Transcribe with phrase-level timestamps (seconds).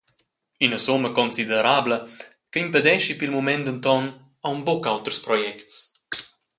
[0.65, 1.97] Ina summa considerabla
[2.51, 4.05] che impedeschi pil mument denton
[4.47, 5.75] aunc buca auters projects.